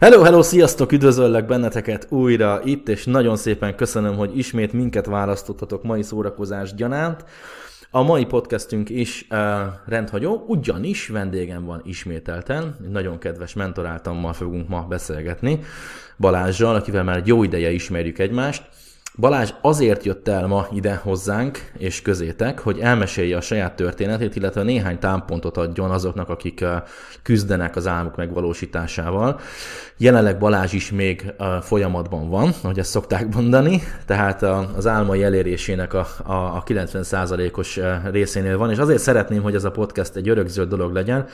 [0.00, 5.82] Hello, hello, sziasztok, üdvözöllek benneteket újra itt, és nagyon szépen köszönöm, hogy ismét minket választottatok
[5.82, 7.24] mai szórakozás gyanánt.
[7.90, 9.38] A mai podcastünk is uh,
[9.86, 15.60] rendhagyó, ugyanis vendégem van ismételten, nagyon kedves mentoráltammal fogunk ma beszélgetni,
[16.18, 18.68] Balázsjal, akivel már egy jó ideje ismerjük egymást.
[19.18, 24.62] Balázs azért jött el ma ide hozzánk és közétek, hogy elmesélje a saját történetét, illetve
[24.62, 26.64] néhány támpontot adjon azoknak, akik
[27.22, 29.40] küzdenek az álmuk megvalósításával.
[29.96, 34.42] Jelenleg Balázs is még folyamatban van, ahogy ezt szokták mondani, tehát
[34.76, 40.16] az álmai elérésének a, a 90%-os részénél van, és azért szeretném, hogy ez a podcast
[40.16, 41.26] egy örökzöld dolog legyen,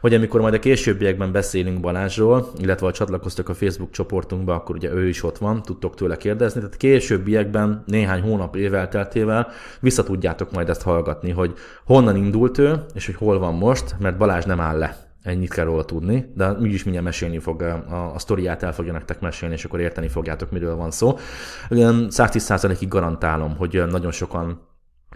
[0.00, 4.92] hogy amikor majd a későbbiekben beszélünk Balázsról, illetve ha csatlakoztok a Facebook csoportunkba, akkor ugye
[4.92, 9.48] ő is ott van, tudtok tőle kérdezni, tehát későbbiekben néhány hónap évelteltével
[9.80, 14.18] vissza tudjátok majd ezt hallgatni, hogy honnan indult ő, és hogy hol van most, mert
[14.18, 15.06] Balázs nem áll le.
[15.22, 19.20] Ennyit kell róla tudni, de is mindjárt mesélni fog, a, a sztoriát el fogja nektek
[19.20, 21.18] mesélni, és akkor érteni fogjátok, miről van szó.
[21.70, 24.60] 110%-ig garantálom, hogy nagyon sokan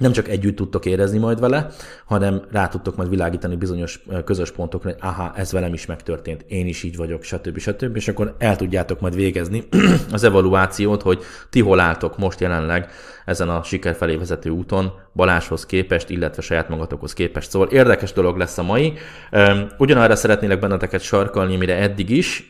[0.03, 1.67] nem csak együtt tudtok érezni majd vele,
[2.05, 6.67] hanem rá tudtok majd világítani bizonyos közös pontokra, hogy aha, ez velem is megtörtént, én
[6.67, 7.59] is így vagyok, stb.
[7.59, 7.97] stb.
[7.97, 9.65] És akkor el tudjátok majd végezni
[10.13, 12.91] az evaluációt, hogy ti hol álltok most jelenleg
[13.25, 17.51] ezen a siker felé vezető úton, Baláshoz képest, illetve saját magatokhoz képest.
[17.51, 18.93] Szóval érdekes dolog lesz a mai.
[19.79, 22.49] Ugyanarra szeretnélek benneteket sarkalni, mire eddig is.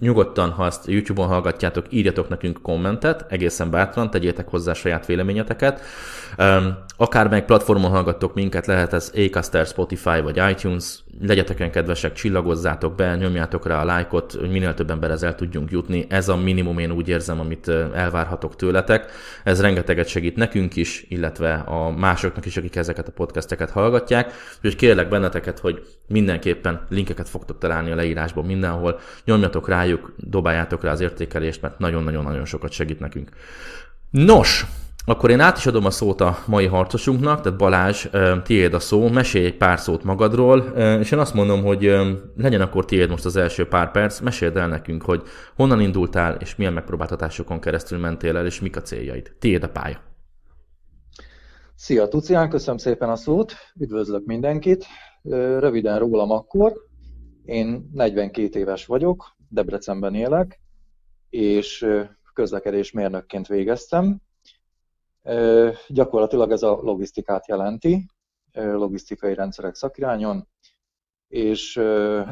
[0.00, 5.80] Nyugodtan, ha ezt YouTube-on hallgatjátok, írjatok nekünk kommentet, egészen bátran, tegyétek hozzá saját véleményeteket.
[6.96, 13.16] Akármelyik platformon hallgattok minket, lehet ez Acaster, Spotify vagy iTunes, legyetek olyan kedvesek, csillagozzátok be,
[13.16, 16.06] nyomjátok rá a lájkot, hogy minél több emberhez el tudjunk jutni.
[16.08, 19.10] Ez a minimum, én úgy érzem, amit elvárhatok tőletek.
[19.44, 24.32] Ez rengeteget segít nekünk is, illetve a másoknak is, akik ezeket a podcasteket hallgatják.
[24.56, 29.00] Úgyhogy kérlek benneteket, hogy mindenképpen linkeket fogtok találni a leírásban mindenhol.
[29.24, 33.30] Nyomjatok rájuk, dobáljátok rá az értékelést, mert nagyon-nagyon-nagyon sokat segít nekünk.
[34.10, 34.64] Nos,
[35.08, 38.06] akkor én át is adom a szót a mai harcosunknak, tehát Balázs,
[38.42, 40.58] tiéd a szó, mesélj egy pár szót magadról,
[41.00, 41.82] és én azt mondom, hogy
[42.36, 45.22] legyen akkor tiéd most az első pár perc, meséld el nekünk, hogy
[45.56, 49.32] honnan indultál, és milyen megpróbáltatásokon keresztül mentél el, és mik a céljaid.
[49.38, 50.00] Tiéd a pálya.
[51.74, 54.86] Szia Tucián, köszönöm szépen a szót, üdvözlök mindenkit.
[55.58, 56.72] Röviden rólam akkor,
[57.44, 60.60] én 42 éves vagyok, Debrecenben élek,
[61.30, 61.86] és
[62.34, 64.20] közlekedésmérnökként végeztem,
[65.88, 68.06] Gyakorlatilag ez a logisztikát jelenti,
[68.52, 70.48] logisztikai rendszerek szakirányon,
[71.28, 71.76] és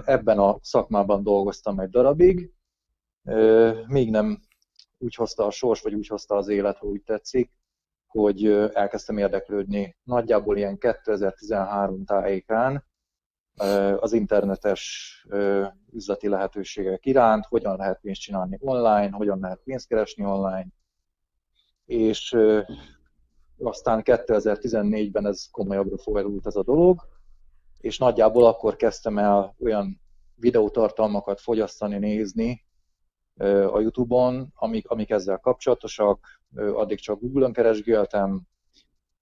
[0.04, 2.52] ebben a szakmában dolgoztam egy darabig,
[3.86, 4.40] még nem
[4.98, 7.50] úgy hozta a sors, vagy úgy hozta az élet, ha úgy tetszik,
[8.06, 12.84] hogy elkezdtem érdeklődni nagyjából ilyen 2013 tájékán
[13.96, 15.26] az internetes
[15.92, 20.66] üzleti lehetőségek iránt, hogyan lehet pénzt csinálni online, hogyan lehet pénzt keresni online,
[21.86, 22.36] és
[23.58, 27.08] aztán 2014-ben ez komolyabbra fordult ez a dolog,
[27.80, 30.00] és nagyjából akkor kezdtem el olyan
[30.34, 32.64] videótartalmakat fogyasztani, nézni
[33.72, 38.42] a Youtube-on, amik, amik ezzel kapcsolatosak, addig csak Google-on keresgéltem,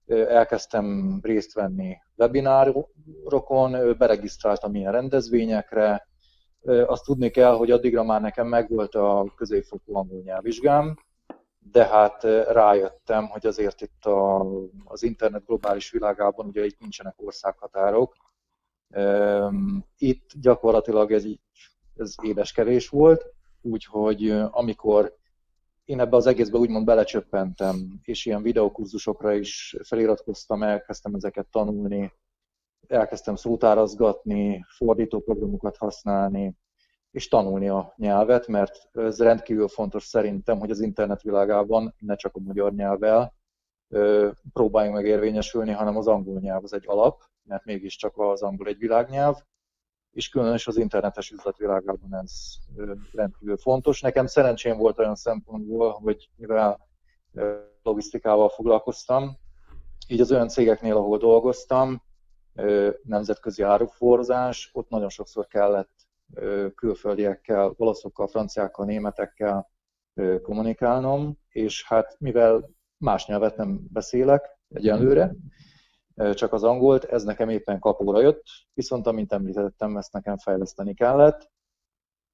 [0.07, 6.07] elkezdtem részt venni webinárokon, beregisztráltam ilyen rendezvényekre,
[6.85, 10.95] azt tudni kell, hogy addigra már nekem megvolt a középfokú angol nyelvvizsgám,
[11.71, 14.45] de hát rájöttem, hogy azért itt a,
[14.83, 18.15] az internet globális világában ugye itt nincsenek országhatárok.
[19.97, 21.39] Itt gyakorlatilag ez, így,
[21.95, 23.25] ez édeskevés volt,
[23.61, 25.15] úgyhogy amikor
[25.85, 32.13] én ebbe az egészbe úgymond belecsöppentem, és ilyen videokurzusokra is feliratkoztam, elkezdtem ezeket tanulni,
[32.87, 36.55] elkezdtem szótárazgatni, fordítóprogramokat használni,
[37.15, 42.35] és tanulni a nyelvet, mert ez rendkívül fontos szerintem, hogy az internet világában ne csak
[42.35, 43.33] a magyar nyelvvel
[44.53, 48.77] próbáljunk meg érvényesülni, hanem az angol nyelv az egy alap, mert mégiscsak az angol egy
[48.77, 49.35] világnyelv,
[50.11, 52.31] és különösen az internetes üzletvilágában ez
[53.11, 54.01] rendkívül fontos.
[54.01, 56.87] Nekem szerencsém volt olyan szempontból, hogy mivel
[57.83, 59.37] logisztikával foglalkoztam,
[60.07, 62.03] így az olyan cégeknél, ahol dolgoztam,
[63.03, 66.04] nemzetközi áruforzás, ott nagyon sokszor kellett
[66.75, 69.69] külföldiekkel, olaszokkal, franciákkal, németekkel
[70.41, 75.35] kommunikálnom, és hát mivel más nyelvet nem beszélek egyenlőre,
[76.33, 78.43] csak az angolt, ez nekem éppen kapóra jött,
[78.73, 81.51] viszont amint említettem, ezt nekem fejleszteni kellett,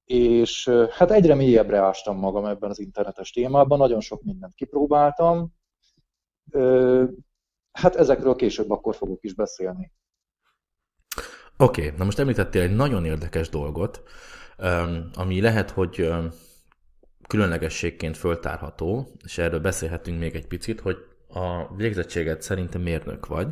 [0.04, 5.54] és hát egyre mélyebbre ástam magam ebben az internetes témában, nagyon sok mindent kipróbáltam,
[7.72, 9.92] hát ezekről később akkor fogok is beszélni.
[11.62, 14.02] Oké, okay, na most említettél egy nagyon érdekes dolgot,
[15.14, 16.08] ami lehet, hogy
[17.28, 20.96] különlegességként föltárható, és erről beszélhetünk még egy picit, hogy
[21.28, 23.48] a végzettséget szerintem mérnök vagy,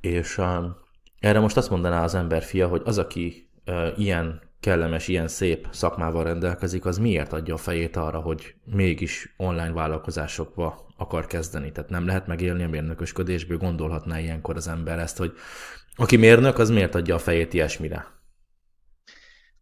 [0.00, 0.40] és
[1.18, 3.50] erre most azt mondaná az ember fia, hogy az, aki
[3.96, 9.72] ilyen kellemes, ilyen szép szakmával rendelkezik, az miért adja a fejét arra, hogy mégis online
[9.72, 11.72] vállalkozásokba akar kezdeni.
[11.72, 15.32] Tehát nem lehet megélni a mérnökösködésből, gondolhatná ilyenkor az ember ezt, hogy
[15.98, 18.06] aki mérnök, az miért adja a fejét ilyesmire?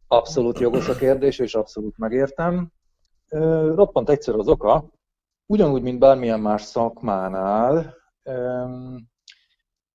[0.07, 2.73] Abszolút jogos a kérdés, és abszolút megértem.
[3.75, 4.91] Roppant egyszerű az oka.
[5.47, 7.97] Ugyanúgy, mint bármilyen más szakmánál,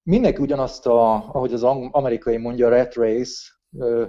[0.03, 3.51] mindenki ugyanazt, a, ahogy az amerikai mondja, rat race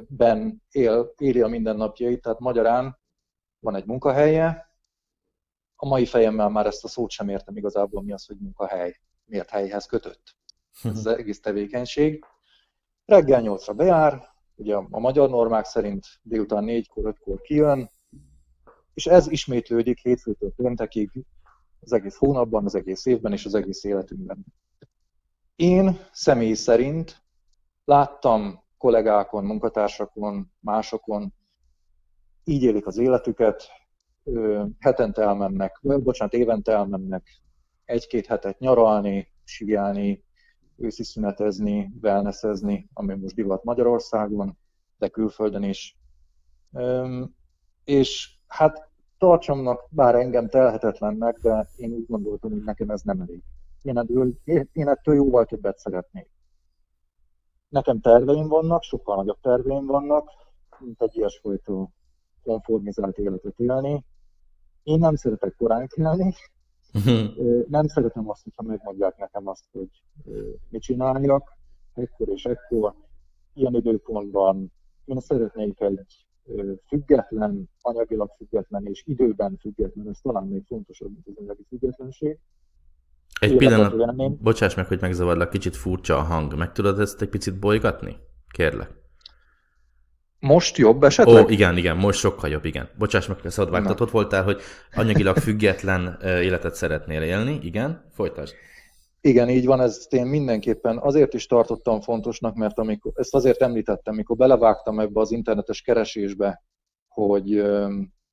[0.09, 2.99] ben él, éli a mindennapjait, tehát magyarán
[3.59, 4.71] van egy munkahelye,
[5.77, 9.51] a mai fejemmel már ezt a szót sem értem igazából, mi az, hogy munkahely, miért
[9.51, 10.37] helyhez kötött.
[10.83, 12.25] Ez az egész tevékenység.
[13.05, 17.91] Reggel 8-ra bejár, ugye a magyar normák szerint délután 4-kor, 5-kor kijön,
[18.95, 21.11] és ez ismétlődik hétfőtől péntekig
[21.81, 24.45] az egész hónapban, az egész évben és az egész életünkben.
[25.57, 27.23] Én személy szerint
[27.85, 31.35] láttam kollégákon, munkatársakon, másokon,
[32.45, 33.69] így élik az életüket,
[34.79, 37.41] hetente elmennek, bocsánat, évente elmennek
[37.85, 40.25] egy-két hetet nyaralni, sigyelni,
[40.77, 44.59] őszi szünetezni, wellnessezni, ami most divat Magyarországon,
[44.99, 45.97] de külföldön is.
[47.85, 53.43] És hát tartsamnak, bár engem telhetetlennek, de én úgy gondoltam, hogy nekem ez nem elég.
[53.83, 54.33] Én ettől,
[54.73, 56.31] én ettől jóval többet szeretnék.
[57.69, 60.31] Nekem terveim vannak, sokkal nagyobb terveim vannak,
[60.79, 61.89] mint egy ilyesfajta
[62.43, 64.05] konformizált életet élni.
[64.83, 66.35] Én nem szeretek korán kelni.
[67.69, 69.89] Nem szeretem azt, hogyha megmondják nekem azt, hogy
[70.69, 71.57] mit csináljak,
[71.95, 72.95] ekkor és ekkor,
[73.55, 74.73] ilyen időpontban.
[75.05, 76.27] Én szeretnék egy
[76.87, 82.39] független, anyagilag független és időben független, ez talán még fontosabb, mint az anyagi függetlenség.
[83.41, 86.55] Egy pillanat, bocsáss meg, hogy megzavarlak, kicsit furcsa a hang.
[86.57, 88.17] Meg tudod ezt egy picit bolygatni?
[88.49, 89.02] Kérlek.
[90.43, 91.45] Most jobb esetleg?
[91.45, 92.89] Ó, igen, igen, most sokkal jobb, igen.
[92.99, 94.61] Bocsáss meg, szabad vágtatott voltál, hogy
[94.95, 98.55] anyagilag független életet szeretnél élni, igen, folytasd.
[99.21, 104.15] Igen, így van, ezt én mindenképpen azért is tartottam fontosnak, mert amikor, ezt azért említettem,
[104.15, 106.63] mikor belevágtam ebbe az internetes keresésbe,
[107.09, 107.63] hogy,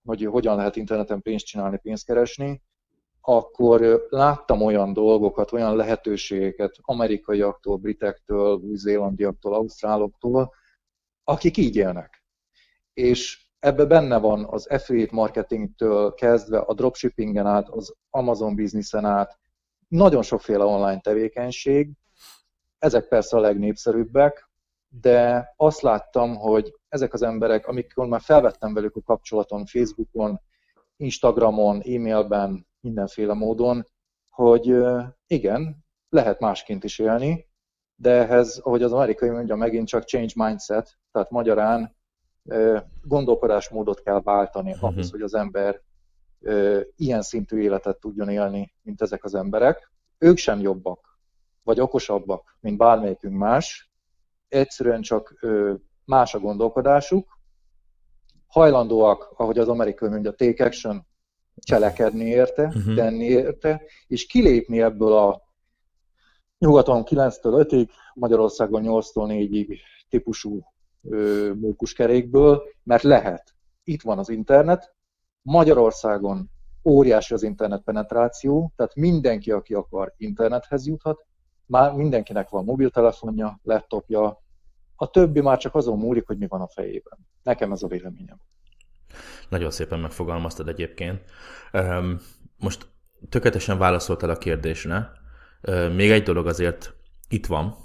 [0.03, 2.61] hogy hogyan lehet interneten pénzt csinálni, pénzt keresni,
[3.21, 10.53] akkor láttam olyan dolgokat, olyan lehetőségeket amerikaiaktól, britektől, új-zélandiaktól, ausztráloktól,
[11.29, 12.23] akik így élnek.
[12.93, 19.39] És ebbe benne van az affiliate marketingtől kezdve a dropshippingen át, az Amazon bizniszen át,
[19.87, 21.91] nagyon sokféle online tevékenység,
[22.77, 24.49] ezek persze a legnépszerűbbek,
[24.87, 30.41] de azt láttam, hogy ezek az emberek, amikor már felvettem velük a kapcsolaton Facebookon,
[30.95, 33.85] Instagramon, e-mailben, mindenféle módon,
[34.29, 34.75] hogy
[35.27, 37.48] igen, lehet másként is élni,
[38.01, 41.95] de ehhez, ahogy az amerikai mondja, megint csak change mindset, tehát magyarán
[43.01, 44.89] gondolkodásmódot kell váltani uh-huh.
[44.89, 45.81] ahhoz, hogy az ember
[46.95, 49.91] ilyen szintű életet tudjon élni, mint ezek az emberek.
[50.17, 51.19] Ők sem jobbak,
[51.63, 53.91] vagy okosabbak, mint bármelyikünk más,
[54.47, 55.45] egyszerűen csak
[56.05, 57.39] más a gondolkodásuk,
[58.47, 61.07] hajlandóak, ahogy az amerikai mondja, take action,
[61.56, 62.95] cselekedni érte, uh-huh.
[62.95, 65.48] tenni érte, és kilépni ebből a
[66.59, 69.78] nyugaton 9-től 5-ig, Magyarországon 8-tól 4-ig
[70.09, 70.63] típusú
[71.59, 73.56] mókuskerékből, mert lehet.
[73.83, 74.95] Itt van az internet,
[75.42, 76.49] Magyarországon
[76.83, 81.25] óriási az internet penetráció, tehát mindenki, aki akar, internethez juthat,
[81.66, 84.42] már mindenkinek van mobiltelefonja, laptopja,
[84.95, 87.19] a többi már csak azon múlik, hogy mi van a fejében.
[87.44, 88.37] Nekem ez a véleményem.
[89.49, 91.23] Nagyon szépen megfogalmaztad egyébként.
[92.57, 92.87] Most
[93.30, 95.11] tökéletesen válaszoltál a kérdésre.
[95.95, 96.94] Még egy dolog azért
[97.30, 97.75] itt van,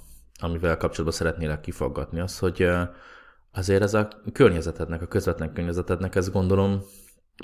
[0.41, 2.69] amivel kapcsolatban szeretnélek kifaggatni, az, hogy
[3.53, 6.83] azért ez a környezetednek, a közvetlen környezetednek, ez gondolom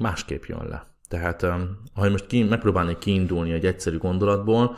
[0.01, 0.87] másképp jön le.
[1.09, 1.41] Tehát,
[1.95, 4.77] ha most ki, megpróbálnék kiindulni egy egyszerű gondolatból,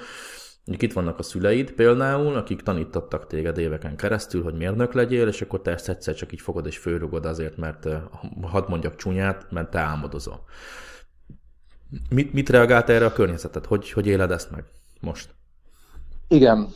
[0.65, 5.43] Mondjuk itt vannak a szüleid például, akik tanítattak téged éveken keresztül, hogy mérnök legyél, és
[5.43, 7.89] akkor te ezt egyszer csak így fogod és főrugod azért, mert
[8.43, 10.45] hadd mondjak csúnyát, mert te álmodozol.
[12.09, 13.67] Mit, mit reagált erre a környezetet?
[13.67, 14.65] Hogy, hogy éled ezt meg
[15.01, 15.35] most?
[16.33, 16.69] Igen,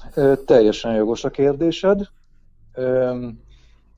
[0.45, 2.09] teljesen jogos a kérdésed.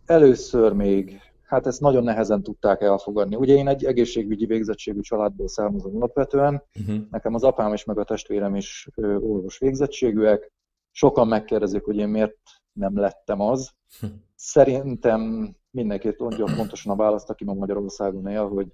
[0.07, 3.37] Először még hát ezt nagyon nehezen tudták elfogadni.
[3.37, 6.97] Ugye én egy egészségügyi végzettségű családból származom alapvetően, uh-huh.
[7.11, 8.89] nekem az apám is, meg a testvérem is
[9.19, 10.53] orvos végzettségűek.
[10.91, 12.37] Sokan megkérdezik, hogy én miért
[12.73, 13.71] nem lettem az.
[14.01, 14.07] Hm.
[14.35, 18.67] Szerintem mindenki tudja pontosan a választ, aki ma Magyarországon él, hogy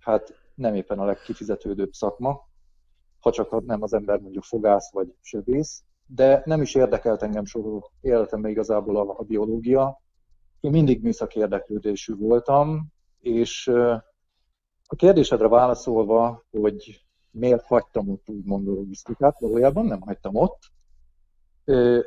[0.00, 2.48] hát nem éppen a legkifizetődőbb szakma,
[3.20, 7.90] ha csak nem az ember mondjuk fogász vagy sövész, de nem is érdekelt engem soha
[8.00, 10.00] életemben igazából a, a biológia.
[10.60, 12.86] Én mindig műszaki érdeklődésű voltam,
[13.18, 13.68] és
[14.86, 20.60] a kérdésedre válaszolva, hogy miért hagytam ott úgymond a logisztikát, valójában nem hagytam ott,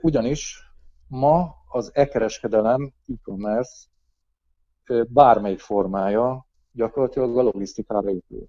[0.02, 0.60] ugyanis
[1.08, 3.86] ma az e-kereskedelem, e-commerce
[5.08, 8.48] bármelyik formája gyakorlatilag a logisztikára épül.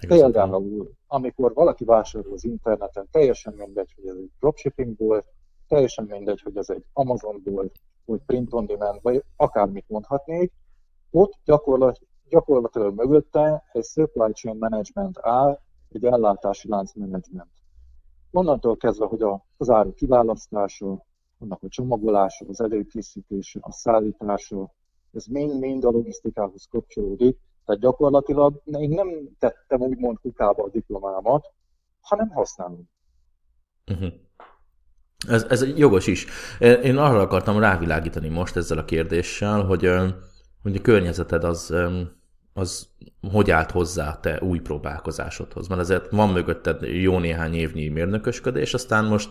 [0.00, 5.26] Például, amikor valaki vásárol az interneten, teljesen mindegy, hogy ez egy dropshipping volt,
[5.68, 7.74] teljesen mindegy, hogy ez egy Amazon volt,
[8.04, 10.52] vagy print on demand, vagy akármit mondhatnék,
[11.10, 17.50] ott gyakorlat, gyakorlatilag mögötte egy supply chain management áll, egy ellátási lánc management.
[18.30, 19.22] Onnantól kezdve, hogy
[19.56, 21.04] az áru kiválasztása,
[21.38, 24.74] annak a csomagolása, az előkészítése, a szállítása,
[25.12, 29.08] ez mind-mind a logisztikához kapcsolódik, tehát gyakorlatilag én nem
[29.38, 31.52] tettem úgymond kukába a diplomámat,
[32.00, 32.90] hanem használom.
[33.90, 34.12] Uh-huh.
[35.28, 36.26] Ez, ez jogos is.
[36.60, 39.90] Én arra akartam rávilágítani most ezzel a kérdéssel, hogy,
[40.62, 41.74] hogy a környezeted az,
[42.56, 42.88] az
[43.32, 45.68] hogy állt hozzá te új próbálkozásodhoz.
[45.68, 49.28] Mert azért van mögötted jó néhány évnyi mérnökösködés, aztán most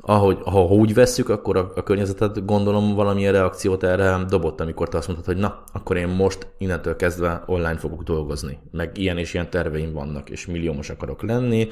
[0.00, 4.96] ahogy, ha úgy vesszük, akkor a, a környezetet gondolom valamilyen reakciót erre dobott, amikor te
[4.96, 9.34] azt mondtad, hogy na, akkor én most innentől kezdve online fogok dolgozni, meg ilyen és
[9.34, 11.68] ilyen terveim vannak, és milliómos akarok lenni,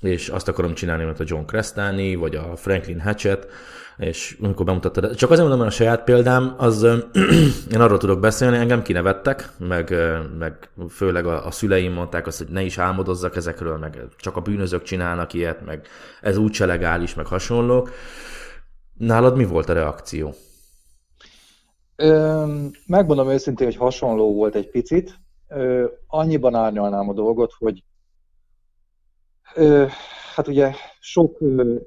[0.00, 3.46] és azt akarom csinálni, mint a John Crestani, vagy a Franklin Hatchett,
[3.98, 6.82] és amikor bemutattad, csak azért mondom, hogy a saját példám, az
[7.72, 9.94] én arról tudok beszélni, engem kinevettek, meg,
[10.38, 14.40] meg főleg a, a szüleim mondták azt, hogy ne is álmodozzak ezekről, meg csak a
[14.40, 15.86] bűnözők csinálnak ilyet, meg
[16.20, 17.90] ez úgyse legális, meg hasonlók.
[18.94, 20.34] Nálad mi volt a reakció?
[21.96, 22.44] Ö,
[22.86, 25.14] megmondom őszintén, hogy hasonló volt egy picit.
[25.48, 27.84] Ö, annyiban árnyalnám a dolgot, hogy
[29.54, 29.86] ö,
[30.38, 30.72] Hát ugye
[31.08, 31.38] sok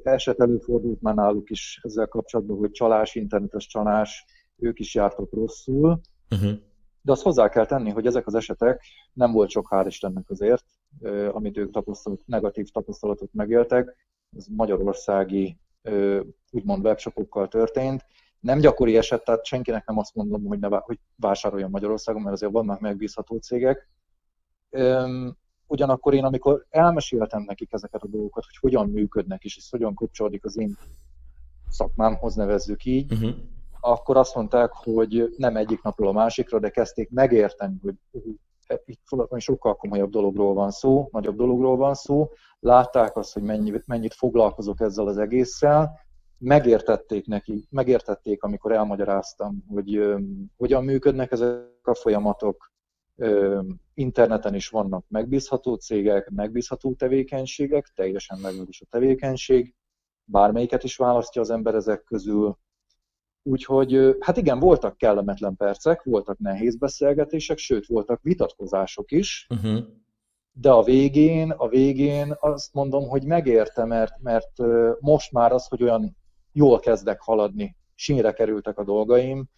[0.04, 4.25] eset előfordult már náluk is ezzel kapcsolatban, hogy csalás, internetes csalás,
[4.58, 6.01] ők is jártak rosszul.
[6.30, 6.51] Uh-huh.
[7.01, 10.66] De azt hozzá kell tenni, hogy ezek az esetek nem volt sok hál' Istennek azért,
[11.32, 13.96] amit ők tapasztalat, negatív tapasztalatot megéltek.
[14.38, 15.58] Ez magyarországi
[16.51, 18.06] úgymond webshopokkal történt.
[18.40, 22.51] Nem gyakori eset, tehát senkinek nem azt mondom, hogy, ne, hogy vásároljon Magyarországon, mert azért
[22.51, 23.90] vannak megbízható cégek
[25.72, 30.46] ugyanakkor én, amikor elmeséltem nekik ezeket a dolgokat, hogy hogyan működnek, és ez hogyan kapcsolódik
[30.46, 30.78] az én
[31.70, 33.36] szakmámhoz, nevezzük így, uh-huh.
[33.80, 37.96] akkor azt mondták, hogy nem egyik napról a másikra, de kezdték megérteni, hogy
[38.86, 39.01] itt
[39.38, 44.82] sokkal komolyabb dologról van szó, nagyobb dologról van szó, látták azt, hogy mennyi, mennyit foglalkozok
[44.82, 46.00] ezzel az egésszel,
[46.38, 52.71] megértették neki, megértették, amikor elmagyaráztam, hogy um, hogyan működnek ezek a folyamatok,
[53.94, 59.75] interneten is vannak megbízható cégek, megbízható tevékenységek, teljesen is a tevékenység,
[60.24, 62.58] bármelyiket is választja az ember ezek közül.
[63.44, 69.80] Úgyhogy, hát igen, voltak kellemetlen percek, voltak nehéz beszélgetések, sőt, voltak vitatkozások is, uh-huh.
[70.51, 74.51] de a végén, a végén azt mondom, hogy megérte, mert, mert
[75.00, 76.18] most már az, hogy olyan
[76.51, 79.50] jól kezdek haladni, sínre kerültek a dolgaim,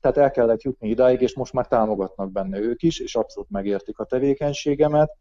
[0.00, 3.98] tehát el kellett jutni idáig, és most már támogatnak benne ők is, és abszolút megértik
[3.98, 5.16] a tevékenységemet.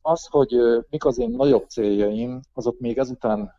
[0.00, 0.54] Az, hogy
[0.90, 3.52] mik az én nagyobb céljaim, azok még ezután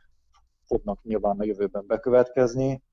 [0.65, 2.83] fognak nyilván a jövőben bekövetkezni.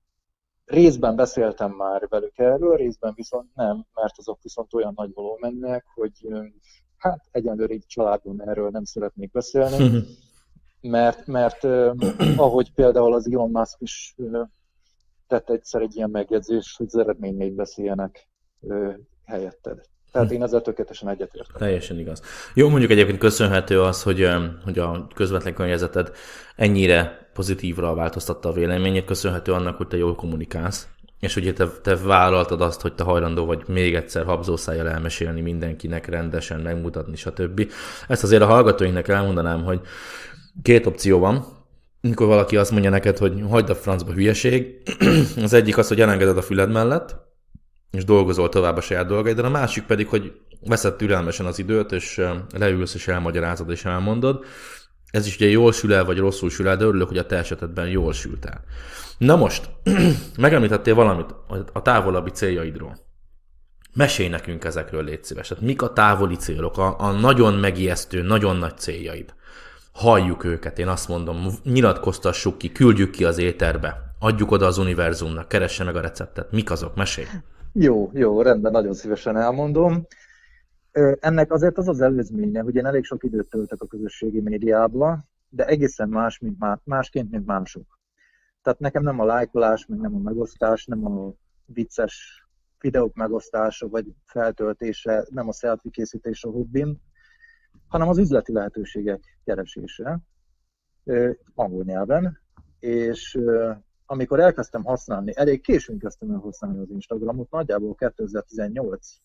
[0.65, 6.29] Részben beszéltem már velük erről, részben viszont nem, mert azok viszont olyan nagy volumennek, hogy
[6.97, 10.05] hát egyenlőre így családon erről nem szeretnék beszélni,
[10.81, 11.65] mert, mert
[12.37, 14.15] ahogy például az Elon Musk is
[15.29, 18.29] tett egyszer egy ilyen megjegyzés, hogy az eredményeid beszéljenek
[18.61, 18.91] ö,
[19.25, 19.81] helyetted.
[20.13, 21.57] Tehát én ezzel tökéletesen egyetértek.
[21.57, 22.23] Teljesen igaz.
[22.55, 24.29] Jó, mondjuk egyébként köszönhető az, hogy,
[24.65, 26.13] hogy a közvetlen környezeted
[26.57, 30.89] ennyire pozitívra változtatta a véleményét, köszönhető annak, hogy te jól kommunikálsz,
[31.21, 36.07] és ugye te, te vállaltad azt, hogy te hajlandó vagy még egyszer habzószájjal elmesélni mindenkinek,
[36.07, 37.73] rendesen megmutatni, stb.
[38.09, 39.81] Ezt azért a hallgatóinknak elmondanám, hogy
[40.63, 41.58] két opció van
[42.01, 44.83] mikor valaki azt mondja neked, hogy hagyd a francba hülyeség,
[45.43, 47.17] az egyik az, hogy elengeded a füled mellett,
[47.91, 52.21] és dolgozol tovább a saját dolgaid, a másik pedig, hogy veszed türelmesen az időt, és
[52.59, 54.45] leülsz, és elmagyarázod, és elmondod.
[55.11, 57.37] Ez is ugye jól sül el, vagy rosszul sül el, de örülök, hogy a te
[57.37, 58.65] esetedben jól sült el.
[59.19, 59.71] Na most,
[60.39, 61.35] megemlítettél valamit
[61.73, 62.99] a távolabbi céljaidról.
[63.95, 65.49] Mesélj nekünk ezekről, légy szíves.
[65.49, 69.35] Hát mik a távoli célok, a, a nagyon megijesztő, nagyon nagy céljaid?
[69.99, 74.15] Halljuk őket, én azt mondom, nyilatkoztassuk ki, küldjük ki az éterbe.
[74.19, 76.53] adjuk oda az univerzumnak, keresse meg a receptet.
[76.53, 76.95] Mik azok?
[76.95, 77.27] Mesélj!
[77.73, 80.07] Jó, jó, rendben, nagyon szívesen elmondom.
[81.21, 85.67] Ennek azért az az előzménye, hogy én elég sok időt töltök a közösségi médiába, de
[85.67, 87.99] egészen más, mint má, másként, mint mások.
[88.63, 91.33] Tehát nekem nem a lájkolás, meg nem a megosztás, nem a
[91.65, 92.47] vicces
[92.81, 97.01] videók megosztása vagy feltöltése, nem a selfie készítés a hobbim,
[97.89, 100.21] hanem az üzleti lehetőségek keresése
[101.55, 102.39] angol nyelven,
[102.79, 103.39] és
[104.07, 109.17] amikor elkezdtem használni, elég későn kezdtem el használni az Instagramot, nagyjából 2018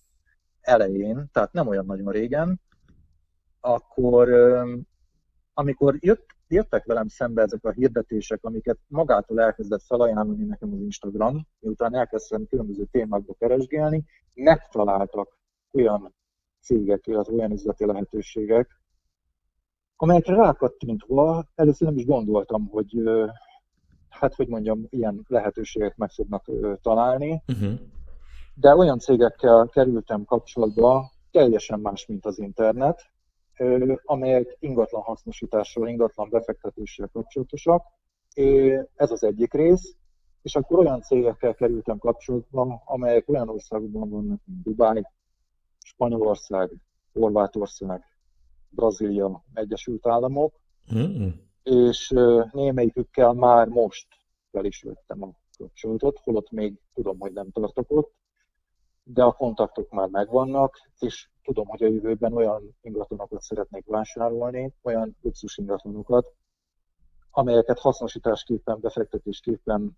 [0.62, 2.62] elején, tehát nem olyan nagyon régen,
[3.60, 4.29] akkor
[5.53, 11.48] amikor jött, jöttek velem szembe ezek a hirdetések, amiket magától elkezdett felajánlani nekem az Instagram,
[11.60, 14.03] miután elkezdtem különböző témákba keresgélni,
[14.34, 15.38] megtaláltak
[15.72, 16.13] olyan
[16.63, 18.82] cégek, illetve olyan üzleti lehetőségek,
[19.96, 23.01] amelyekre rákattintva először nem is gondoltam, hogy
[24.10, 26.50] hát hogy mondjam, ilyen lehetőségek meg fognak
[26.82, 27.41] találni.
[27.48, 27.79] Uh-huh.
[28.55, 33.01] De olyan cégekkel kerültem kapcsolatba, teljesen más, mint az internet,
[34.03, 37.84] amelyek ingatlan hasznosításról, ingatlan befektetéssel kapcsolatosak.
[38.96, 39.96] Ez az egyik rész.
[40.41, 45.01] És akkor olyan cégekkel kerültem kapcsolatba, amelyek olyan országokban vannak, mint Dubáj,
[45.84, 46.72] Spanyolország,
[47.13, 48.04] Horvátország,
[48.70, 50.60] Brazília, Egyesült Államok,
[50.96, 51.28] mm.
[51.63, 52.13] és
[52.52, 54.08] némelyikükkel már most
[54.52, 58.13] fel is vettem a kapcsolatot, holott még tudom, hogy nem tartok ott,
[59.04, 65.18] de a kontaktok már megvannak, és tudom, hogy a jövőben olyan ingatlanokat szeretnék vásárolni, olyan
[65.22, 66.34] luxus ingatlanokat,
[67.32, 69.98] amelyeket hasznosításképpen, befektetésképpen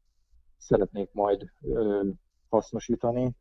[0.58, 2.10] szeretnék majd ö,
[2.50, 3.36] hasznosítani.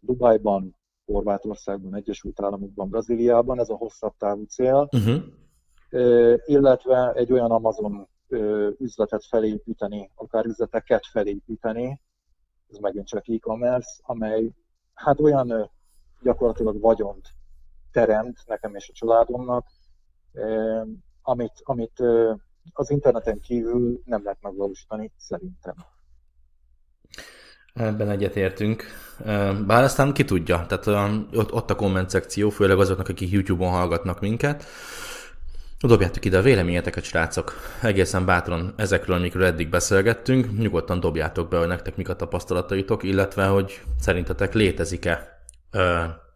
[0.00, 0.76] Dubajban,
[1.12, 5.22] Horvátországban, Egyesült Államokban, Brazíliában, ez a hosszabb távú cél, uh-huh.
[6.44, 8.08] illetve egy olyan Amazon
[8.78, 12.00] üzletet felépíteni, akár üzleteket felépíteni,
[12.70, 14.50] ez megint csak e-commerce, amely
[14.94, 15.70] hát olyan
[16.22, 17.28] gyakorlatilag vagyont
[17.92, 19.66] teremt nekem és a családomnak,
[21.22, 22.02] amit, amit
[22.72, 25.74] az interneten kívül nem lehet megvalósítani, szerintem.
[27.78, 28.84] Ebben egyetértünk.
[29.66, 30.86] Bár aztán ki tudja, tehát
[31.34, 34.64] ott, ott a komment szekció, főleg azoknak, akik YouTube-on hallgatnak minket.
[35.80, 37.54] Dobjátok ide a véleményeteket, srácok.
[37.82, 43.46] Egészen bátran ezekről, amikről eddig beszélgettünk, nyugodtan dobjátok be, hogy nektek mik a tapasztalataitok, illetve
[43.46, 45.42] hogy szerintetek létezik-e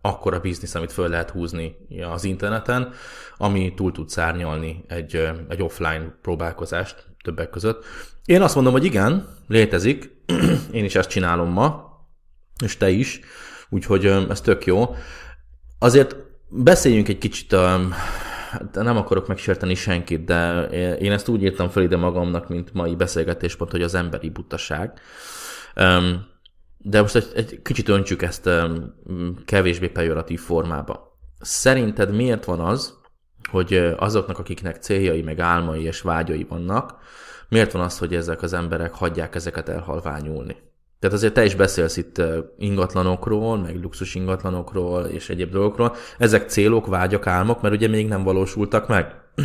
[0.00, 1.76] akkora biznisz, amit föl lehet húzni
[2.12, 2.92] az interneten,
[3.36, 7.84] ami túl tud szárnyalni egy, egy offline próbálkozást többek között.
[8.24, 10.10] Én azt mondom, hogy igen, létezik,
[10.72, 11.90] én is ezt csinálom ma,
[12.64, 13.20] és te is,
[13.68, 14.94] úgyhogy ez tök jó.
[15.78, 16.16] Azért
[16.48, 17.54] beszéljünk egy kicsit,
[18.50, 20.62] hát nem akarok megsérteni senkit, de
[20.96, 25.00] én ezt úgy írtam fel ide magamnak, mint mai beszélgetéspont, hogy az emberi butaság.
[26.78, 28.50] De most egy, egy kicsit öntsük ezt
[29.44, 31.18] kevésbé pejoratív formába.
[31.40, 33.00] Szerinted miért van az,
[33.50, 36.94] hogy azoknak, akiknek céljai, meg álmai és vágyai vannak,
[37.48, 40.56] miért van az, hogy ezek az emberek hagyják ezeket elhalványulni?
[41.02, 42.22] Tehát azért te is beszélsz itt
[42.58, 45.94] ingatlanokról, meg luxus ingatlanokról és egyéb dolgokról.
[46.18, 49.14] Ezek célok, vágyak, álmok, mert ugye még nem valósultak meg.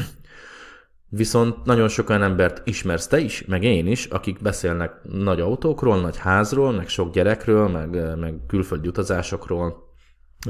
[1.10, 6.02] Viszont nagyon sok olyan embert ismersz te is, meg én is, akik beszélnek nagy autókról,
[6.02, 9.87] nagy házról, meg sok gyerekről, meg, meg külföldi utazásokról,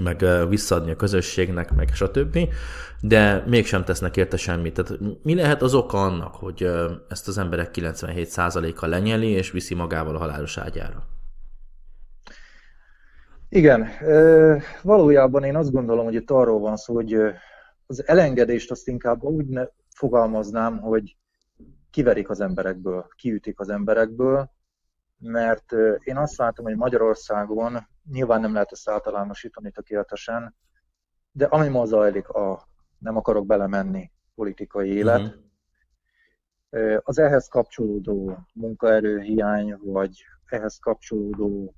[0.02, 2.40] meg visszaadni a közösségnek, meg stb.
[3.02, 4.74] De mégsem tesznek érte semmit.
[4.74, 6.70] Tehát mi lehet az oka annak, hogy
[7.10, 11.08] ezt az emberek 97%-a lenyeli és viszi magával a halálos ágyára?
[13.50, 13.88] Igen,
[14.82, 17.18] valójában én azt gondolom, hogy itt arról van szó, hogy
[17.86, 21.16] az elengedést azt inkább úgy fogalmaznám, hogy
[21.92, 24.52] kiverik az emberekből, kiütik az emberekből,
[25.20, 30.56] mert én azt látom, hogy Magyarországon nyilván nem lehet ezt általánosítani tökéletesen,
[31.32, 32.67] de ami ma zajlik, a,
[32.98, 37.00] nem akarok belemenni, politikai élet, uh-huh.
[37.04, 41.76] az ehhez kapcsolódó munkaerőhiány, vagy ehhez kapcsolódó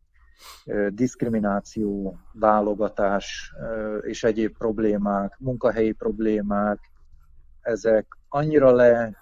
[0.90, 3.54] diszkrimináció, válogatás
[4.02, 6.80] és egyéb problémák, munkahelyi problémák,
[7.62, 9.18] ezek annyira le,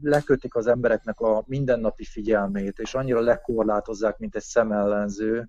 [0.00, 5.48] lekötik az embereknek a mindennapi figyelmét, és annyira lekorlátozzák, mint egy szemellenző,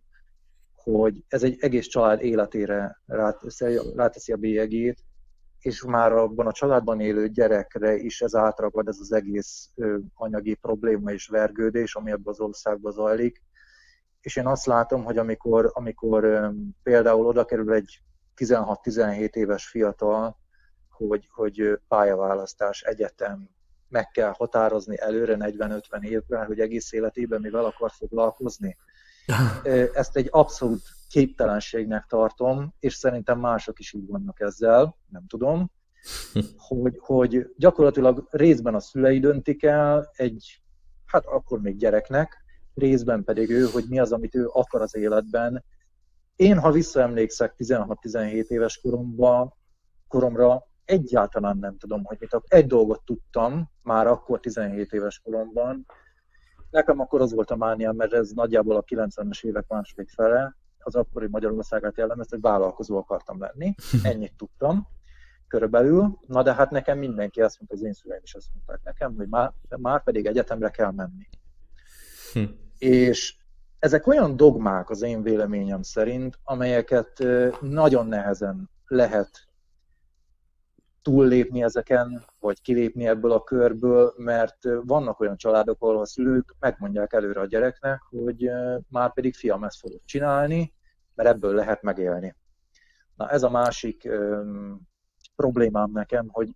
[0.92, 3.02] hogy ez egy egész család életére
[3.96, 5.04] ráteszi a bélyegét,
[5.60, 9.70] és már abban a családban élő gyerekre is ez átragad, ez az egész
[10.14, 13.44] anyagi probléma és vergődés, ami ebben az országban zajlik.
[14.22, 16.52] És én azt látom, hogy amikor, amikor
[16.84, 18.02] például oda kerül egy
[18.36, 20.38] 16-17 éves fiatal,
[20.90, 23.50] hogy, hogy pályaválasztás, egyetem,
[23.88, 28.78] meg kell határozni előre 40-50 évvel, hogy egész életében mivel akar foglalkozni.
[29.94, 35.72] Ezt egy abszolút képtelenségnek tartom, és szerintem mások is így vannak ezzel, nem tudom,
[36.58, 40.62] hogy, hogy gyakorlatilag részben a szülei döntik el egy,
[41.06, 45.64] hát akkor még gyereknek, részben pedig ő, hogy mi az, amit ő akar az életben.
[46.36, 49.54] Én, ha visszaemlékszek 16-17 éves koromban,
[50.08, 55.86] koromra, egyáltalán nem tudom, hogy mit Egy dolgot tudtam, már akkor 17 éves koromban,
[56.76, 60.96] Nekem akkor az volt a mániám, mert ez nagyjából a 90-es évek második fele, az
[60.96, 63.76] akkori Magyarországát jellemezte, hogy vállalkozó akartam lenni.
[64.04, 64.88] Ennyit tudtam
[65.48, 66.20] körülbelül.
[66.28, 69.28] Na de hát nekem mindenki azt mondta, az én szüleim is azt mondták nekem, hogy
[69.28, 71.30] már, már pedig egyetemre kell menni.
[72.34, 72.44] Hm.
[72.78, 73.36] És
[73.80, 77.24] ezek olyan dogmák az én véleményem szerint, amelyeket
[77.62, 79.45] nagyon nehezen lehet
[81.06, 87.14] túllépni ezeken, vagy kilépni ebből a körből, mert vannak olyan családok, ahol a szülők megmondják
[87.14, 88.50] előre a gyereknek, hogy
[88.90, 90.74] már pedig fiam ezt fogod csinálni,
[91.16, 92.36] mert ebből lehet megélni.
[93.16, 94.82] Na ez a másik öm,
[95.36, 96.50] problémám nekem, hogy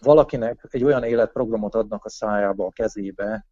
[0.00, 3.46] valakinek egy olyan életprogramot adnak a szájába, a kezébe,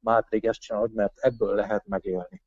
[0.00, 2.42] már pedig ezt csinálod, mert ebből lehet megélni.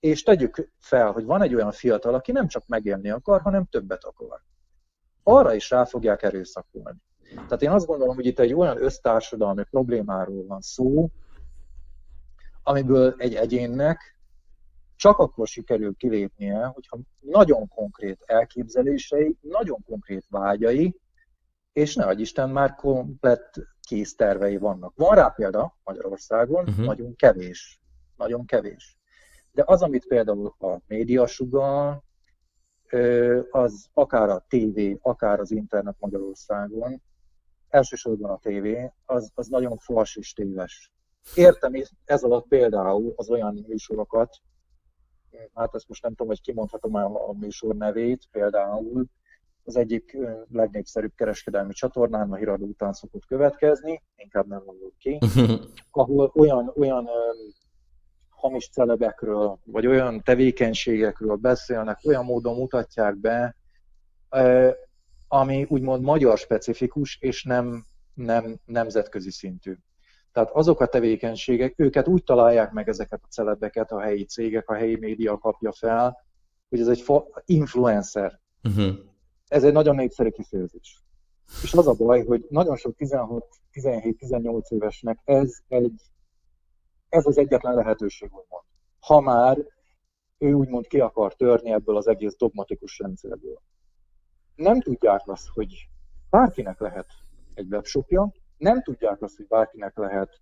[0.00, 4.04] És tegyük fel, hogy van egy olyan fiatal, aki nem csak megélni akar, hanem többet
[4.04, 4.42] akar
[5.22, 6.98] arra is rá fogják erőszakolni.
[7.34, 11.10] Tehát én azt gondolom, hogy itt egy olyan össztársadalmi problémáról van szó,
[12.62, 14.12] amiből egy egyénnek
[15.02, 21.00] csak akkor sikerül kilépnie, hogyha nagyon konkrét elképzelései, nagyon konkrét vágyai,
[21.72, 24.92] és ne Isten már komplett kész tervei vannak.
[24.96, 26.84] Van rá példa Magyarországon, uh-huh.
[26.84, 27.80] nagyon kevés.
[28.16, 28.96] Nagyon kevés.
[29.52, 32.04] De az, amit például a média sugal,
[33.50, 37.02] az akár a tévé, akár az internet Magyarországon,
[37.68, 40.92] elsősorban a tévé, az, az nagyon fals és téves.
[41.34, 41.72] Értem
[42.04, 44.36] ez alatt például az olyan műsorokat,
[45.54, 49.06] hát ezt most nem tudom, hogy kimondhatom el a műsor nevét, például
[49.64, 50.16] az egyik
[50.50, 55.18] legnépszerűbb kereskedelmi csatornán a híradó után szokott következni, inkább nem mondom ki,
[55.90, 57.08] ahol olyan, olyan
[58.42, 63.56] hamis celebekről, vagy olyan tevékenységekről beszélnek, olyan módon mutatják be,
[65.28, 69.74] ami úgymond magyar specifikus, és nem, nem nemzetközi szintű.
[70.32, 74.74] Tehát azok a tevékenységek, őket úgy találják meg ezeket a celebeket, a helyi cégek, a
[74.74, 76.24] helyi média kapja fel,
[76.68, 77.04] hogy ez egy
[77.44, 78.40] influencer.
[78.64, 78.94] Uh-huh.
[79.48, 81.02] Ez egy nagyon népszerű kifejezés.
[81.62, 86.11] És az a baj, hogy nagyon sok 16-17-18 évesnek ez egy
[87.12, 88.64] ez az egyetlen lehetőség, úgymond.
[89.00, 89.56] Ha már
[90.38, 93.62] ő úgymond ki akar törni ebből az egész dogmatikus rendszerből.
[94.54, 95.88] Nem tudják azt, hogy
[96.30, 97.06] bárkinek lehet
[97.54, 100.40] egy webshopja, nem tudják azt, hogy bárkinek lehet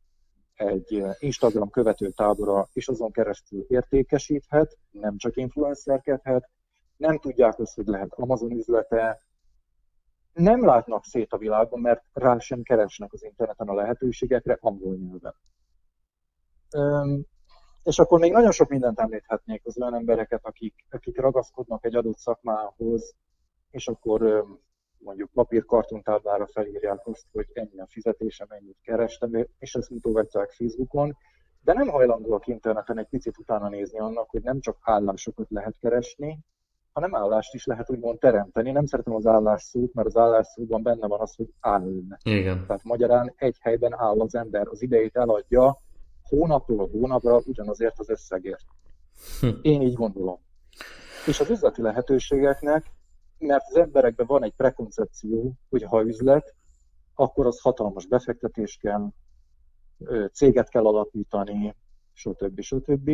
[0.55, 6.51] egy Instagram követő tábora, és azon keresztül értékesíthet, nem csak influencerkedhet,
[6.97, 9.21] nem tudják azt, hogy lehet Amazon üzlete,
[10.33, 15.35] nem látnak szét a világban, mert rá sem keresnek az interneten a lehetőségekre angol nyelven.
[17.83, 22.19] És akkor még nagyon sok mindent említhetnék az olyan embereket, akik, akik ragaszkodnak egy adott
[22.19, 23.15] szakmához,
[23.71, 24.45] és akkor
[24.99, 31.17] mondjuk papírkartontáblára felírják azt, hogy ennyi a fizetésem, ennyit kerestem, és ezt mutogatják Facebookon,
[31.63, 36.39] de nem hajlandóak interneten egy picit utána nézni annak, hogy nem csak állásokat lehet keresni,
[36.93, 38.71] hanem állást is lehet úgymond teremteni.
[38.71, 42.03] Nem szeretem az állás szót, mert az állás szóban benne van az, hogy áll.
[42.23, 42.67] Igen.
[42.67, 45.81] Tehát magyarán egy helyben áll az ember, az idejét eladja,
[46.31, 48.65] hónapról hónapra ugyanazért az összegért.
[49.41, 49.49] Hm.
[49.63, 50.39] Én így gondolom.
[51.27, 52.93] És az üzleti lehetőségeknek,
[53.39, 56.55] mert az emberekben van egy prekoncepció, hogy ha üzlet,
[57.15, 59.11] akkor az hatalmas befektetés kell,
[60.33, 61.77] céget kell alapítani,
[62.13, 62.61] stb.
[62.61, 63.11] stb.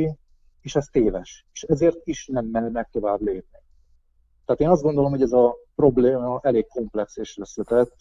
[0.60, 1.46] És ez téves.
[1.52, 3.58] És ezért is nem meg tovább lépni.
[4.44, 7.94] Tehát én azt gondolom, hogy ez a probléma elég komplex és összetett,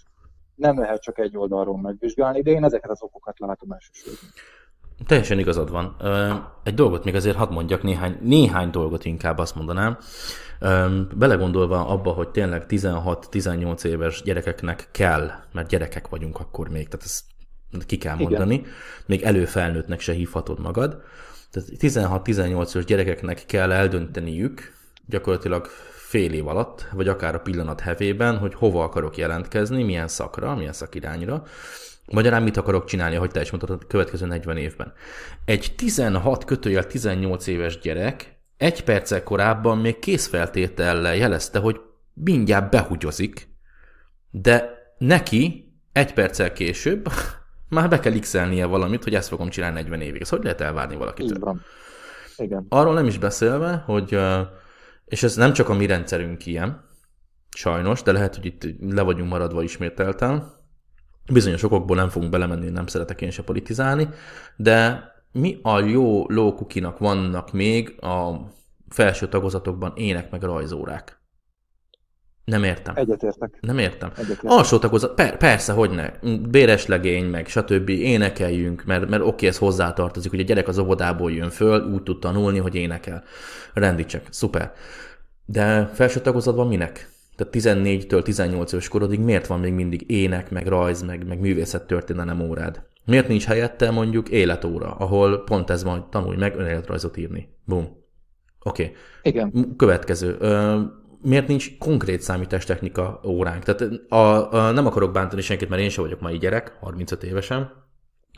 [0.56, 4.30] nem lehet csak egy oldalról megvizsgálni, de én ezeket az okokat látom elsősorban.
[5.08, 5.96] Teljesen igazad van.
[6.64, 9.98] Egy dolgot még azért hadd mondjak, néhány, néhány dolgot inkább azt mondanám.
[11.16, 17.24] Belegondolva abba, hogy tényleg 16-18 éves gyerekeknek kell, mert gyerekek vagyunk akkor még, tehát ezt
[17.86, 18.70] ki kell mondani, Igen.
[19.06, 21.02] még előfelnőttnek se hívhatod magad.
[21.52, 24.74] Tehát 16-18 éves gyerekeknek kell eldönteniük,
[25.06, 25.66] gyakorlatilag
[26.08, 30.74] fél év alatt, vagy akár a pillanat hevében, hogy hova akarok jelentkezni, milyen szakra, milyen
[30.74, 31.44] szakirányra,
[32.06, 34.94] Magyarán mit akarok csinálni, hogy te is mondtad a következő 40 évben.
[35.46, 41.82] Egy 16 kötőjel 18 éves gyerek egy perccel korábban még készfeltétellel jelezte, hogy
[42.14, 43.48] mindjárt behugyozik,
[44.32, 47.08] de neki egy perccel később
[47.70, 48.34] már be kell x
[48.68, 50.22] valamit, hogy ezt fogom csinálni 40 évig.
[50.22, 51.26] Ez hogy lehet elvárni valakit?
[51.26, 51.62] Így van.
[52.38, 52.66] Igen.
[52.70, 54.20] Arról nem is beszélve, hogy,
[55.06, 56.90] és ez nem csak a mi rendszerünk ilyen,
[57.56, 60.55] sajnos, de lehet, hogy itt le vagyunk maradva ismételten.
[61.32, 64.10] Bizonyos okokból nem fogunk belemenni, nem szeretek én se politizálni,
[64.56, 68.52] de mi a jó lókukinak vannak még a
[68.90, 71.20] felső tagozatokban ének meg rajzórák?
[72.46, 72.96] Nem értem.
[72.96, 73.58] Egyetértek.
[73.62, 74.12] Nem értem.
[74.16, 74.52] Egyetértek.
[74.52, 76.12] Alsó tagozat, per, persze, hogy ne.
[76.50, 77.90] Béres legény, meg stb.
[77.90, 82.20] énekeljünk, mert, mert oké, ez hozzátartozik, hogy a gyerek az óvodából jön föl, úgy tud
[82.20, 83.24] tanulni, hogy énekel.
[83.74, 84.74] Rendítsek, szuper.
[85.46, 87.10] De felső tagozatban minek?
[87.36, 92.42] Tehát 14-től 18 éves korodig miért van még mindig ének, meg rajz, meg, meg művészettörténelem
[92.42, 92.84] órád?
[93.06, 97.50] Miért nincs helyette mondjuk életóra, ahol pont ez van, hogy tanulj meg önéletrajzot írni.
[97.66, 98.04] Bum.
[98.64, 98.84] Oké.
[98.84, 98.96] Okay.
[99.22, 99.76] Igen.
[99.78, 100.36] Következő.
[100.40, 100.82] Ö,
[101.22, 103.64] miért nincs konkrét számítástechnika óránk?
[103.64, 107.72] Tehát a, a, nem akarok bántani senkit, mert én sem vagyok mai gyerek, 35 évesen,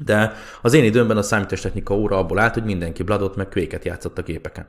[0.04, 4.18] de az én időmben a számítástechnika óra abból állt, hogy mindenki bladot meg kvéket játszott
[4.18, 4.68] a gépeken.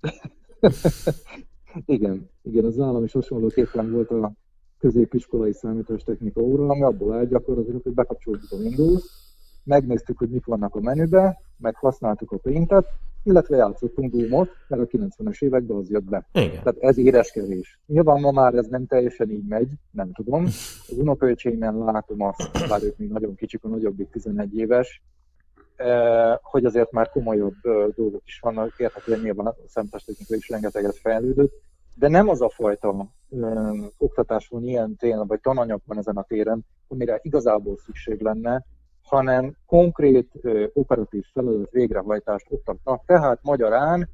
[1.86, 4.32] igen, igen, az nálam is hasonlóképpen volt a
[4.78, 9.02] középiskolai számítástechnika óra, ami abból áll gyakorlatilag, hogy bekapcsoltuk a Windows,
[9.64, 12.86] megnéztük, hogy mik vannak a menübe, meg használtuk a printet,
[13.24, 16.28] illetve játszottunk Doom-ot, mert a 90-es években az jött be.
[16.32, 16.50] Igen.
[16.50, 17.80] Tehát ez éreskedés.
[17.86, 20.44] Nyilván ma már ez nem teljesen így megy, nem tudom.
[20.88, 25.02] Az unokaöcsémen látom azt, bár ők még nagyon kicsik, a nagyobbik 11 éves,
[26.42, 27.54] hogy azért már komolyabb
[27.94, 31.52] dolgok is vannak, érthetően nyilván a szemtestechnika is rengeteget fejlődött,
[31.94, 36.22] de nem az a fajta ö, oktatás van ilyen téren, vagy tananyag van ezen a
[36.22, 38.64] téren, amire igazából szükség lenne,
[39.02, 43.04] hanem konkrét ö, operatív feladat végrehajtást oktatnak.
[43.06, 44.08] Tehát magyarán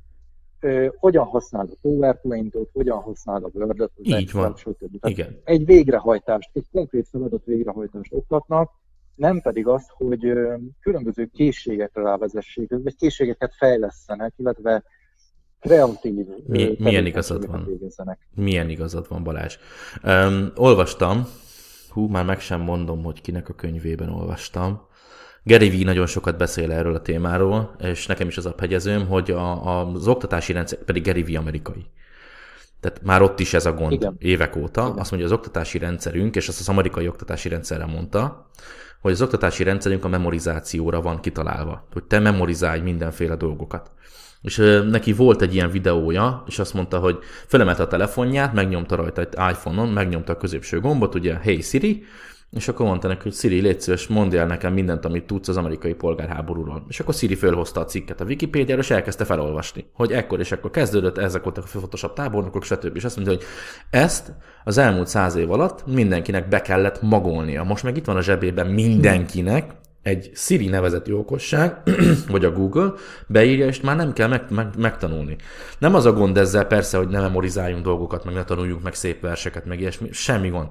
[0.60, 4.56] ö, hogyan használod a PowerPoint-ot, hogyan használod a Word-ot, Így van.
[4.56, 5.06] stb.
[5.06, 5.40] Igen.
[5.44, 8.70] Egy végrehajtást, egy konkrét feladat végrehajtást oktatnak,
[9.18, 10.32] nem pedig azt, hogy
[10.80, 14.82] különböző készségekre rávezessék, vagy készségeket fejlesztenek, illetve
[15.60, 17.64] kreatív Mi, milyen igazad van?
[17.64, 18.28] Végezzenek.
[18.34, 19.58] Milyen igazad van, Balázs?
[20.04, 21.26] Um, olvastam,
[21.88, 24.86] hú, már meg sem mondom, hogy kinek a könyvében olvastam.
[25.42, 29.30] Gary Vee nagyon sokat beszél erről a témáról, és nekem is az a hegyezőm, hogy
[29.30, 31.86] a, az oktatási rendszer, pedig Gary Vee amerikai.
[32.80, 34.16] Tehát már ott is ez a gond Igen.
[34.18, 34.86] évek óta.
[34.86, 34.98] Igen.
[34.98, 38.50] Azt mondja, az oktatási rendszerünk, és ezt az amerikai oktatási rendszerre mondta,
[39.00, 41.86] hogy az oktatási rendszerünk a memorizációra van kitalálva.
[41.92, 43.90] Hogy te memorizálj mindenféle dolgokat.
[44.42, 44.56] És
[44.90, 49.32] neki volt egy ilyen videója, és azt mondta, hogy felemelte a telefonját, megnyomta rajta egy
[49.32, 52.04] iPhone-on, megnyomta a középső gombot, ugye Hey Siri,
[52.50, 55.94] és akkor mondta neki, hogy Siri, légy szíves, mondd nekem mindent, amit tudsz az amerikai
[55.94, 56.84] polgárháborúról.
[56.88, 60.70] És akkor Siri fölhozta a cikket a Wikipédiára, és elkezdte felolvasni, hogy ekkor és akkor
[60.70, 62.96] kezdődött, ezek voltak a főfotosabb tábornokok, stb.
[62.96, 63.44] És azt mondta, hogy
[63.90, 64.32] ezt
[64.64, 67.62] az elmúlt száz év alatt mindenkinek be kellett magolnia.
[67.62, 71.82] Most meg itt van a zsebében mindenkinek, egy Siri nevezetű okosság,
[72.28, 72.92] vagy a Google
[73.26, 75.36] beírja, és már nem kell meg, meg, megtanulni.
[75.78, 79.20] Nem az a gond ezzel persze, hogy ne memorizáljunk dolgokat, meg ne tanuljunk meg szép
[79.20, 80.68] verseket, meg ilyesmi, semmi gond.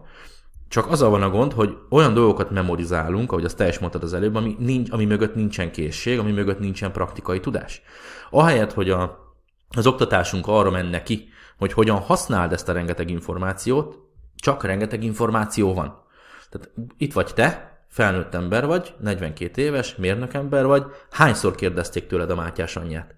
[0.67, 4.03] Csak az a van a gond, hogy olyan dolgokat memorizálunk, ahogy azt te is mondtad
[4.03, 7.81] az előbb, ami, nincs, ami mögött nincsen készség, ami mögött nincsen praktikai tudás.
[8.29, 9.33] Ahelyett, hogy a,
[9.75, 13.99] az oktatásunk arra menne ki, hogy hogyan használd ezt a rengeteg információt,
[14.35, 16.05] csak rengeteg információ van.
[16.49, 22.35] Tehát itt vagy te, felnőtt ember vagy, 42 éves, mérnökember vagy, hányszor kérdezték tőled a
[22.35, 23.15] Mátyás anyját?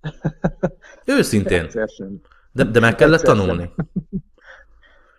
[1.04, 1.68] Őszintén.
[2.52, 3.70] De, de meg kellett tanulni.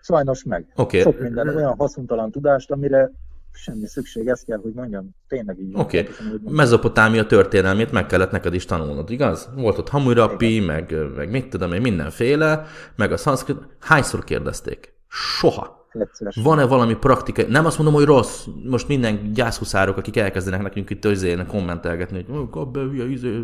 [0.01, 0.65] Sajnos meg.
[0.75, 1.01] Okay.
[1.01, 3.11] Sok minden olyan haszontalan tudást, amire
[3.51, 5.73] semmi szükség, ezt kell, hogy mondjam, tényleg így.
[5.73, 6.13] Oké, okay.
[6.47, 9.49] Mezopotámia történelmét meg kellett neked is tanulnod, igaz?
[9.55, 13.57] Volt ott Hammurapi, meg, meg mit tudom én, mindenféle, meg a szanszkrit.
[13.79, 14.93] Hányszor kérdezték?
[15.07, 15.77] Soha.
[16.43, 21.01] Van-e valami praktikai, nem azt mondom, hogy rossz, most minden gyászhuszárok, akik elkezdenek nekünk itt
[21.01, 23.43] közének kommentelgetni, hogy kap be, hülye, izé.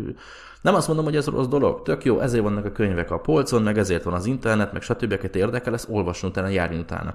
[0.66, 3.62] Nem azt mondom, hogy ez rossz dolog, tök jó, ezért vannak a könyvek a polcon,
[3.62, 5.28] meg ezért van az internet, meg stb.
[5.32, 7.14] érdekel, ezt olvasni utána, járni utána.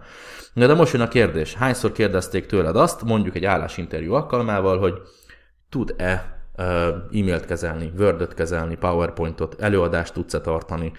[0.54, 5.02] Na de most jön a kérdés, hányszor kérdezték tőled azt, mondjuk egy állásinterjú alkalmával, hogy
[5.70, 10.92] tud-e e-mailt kezelni, Word-öt kezelni, PowerPointot, előadást tudsz-e tartani,